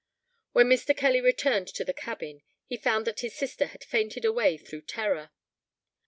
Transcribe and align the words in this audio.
When 0.53 0.65
Mr. 0.65 0.97
Kelly 0.97 1.21
returned 1.21 1.67
to 1.67 1.85
the 1.85 1.93
cabin, 1.93 2.41
he 2.65 2.75
found 2.75 3.05
that 3.05 3.19
his 3.19 3.35
sister 3.35 3.67
had 3.67 3.83
fainted 3.83 4.25
away 4.25 4.57
through 4.57 4.81
terror. 4.81 5.29